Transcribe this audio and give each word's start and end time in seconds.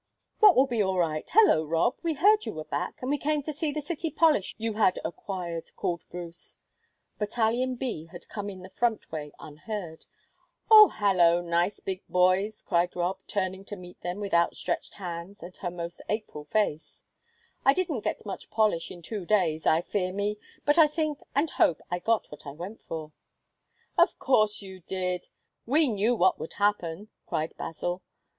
"What 0.39 0.55
will 0.55 0.65
be 0.65 0.81
all 0.81 0.97
right? 0.97 1.29
Hallo, 1.29 1.63
Rob! 1.63 1.99
We 2.01 2.15
heard 2.15 2.47
you 2.47 2.53
were 2.55 2.63
back, 2.63 2.99
and 3.03 3.11
we 3.11 3.19
came 3.19 3.43
to 3.43 3.53
see 3.53 3.71
the 3.71 3.83
city 3.83 4.09
polish 4.09 4.55
you 4.57 4.73
had 4.73 4.97
acquired," 5.05 5.69
cried 5.75 5.99
Bruce. 6.09 6.57
Battalion 7.19 7.75
B 7.75 8.05
had 8.07 8.27
come 8.27 8.49
in 8.49 8.63
the 8.63 8.69
front 8.71 9.11
way 9.11 9.31
unheard. 9.37 10.05
"Oh, 10.71 10.87
hallo, 10.89 11.39
nice 11.43 11.79
big 11.79 12.01
boys," 12.09 12.63
cried 12.63 12.95
Rob, 12.95 13.19
turning 13.27 13.63
to 13.65 13.75
meet 13.75 14.01
them 14.01 14.17
with 14.19 14.33
outstretched 14.33 14.95
hands 14.95 15.43
and 15.43 15.55
her 15.57 15.69
most 15.69 16.01
April 16.09 16.43
face. 16.45 17.03
"I 17.63 17.71
didn't 17.71 17.99
get 18.03 18.25
much 18.25 18.49
polish 18.49 18.89
in 18.89 19.03
two 19.03 19.23
days, 19.23 19.67
I 19.67 19.83
fear 19.83 20.11
me, 20.11 20.39
but 20.65 20.79
I 20.79 20.87
think 20.87 21.19
and 21.35 21.47
hope 21.51 21.79
I 21.91 21.99
got 21.99 22.31
what 22.31 22.47
I 22.47 22.53
went 22.53 22.81
for." 22.81 23.11
"Of 23.99 24.17
course 24.17 24.63
you 24.63 24.79
did! 24.79 25.27
We 25.67 25.89
knew 25.89 26.15
what 26.15 26.39
would 26.39 26.53
happen!" 26.53 27.09
cried 27.27 27.53
Basil. 27.55 28.01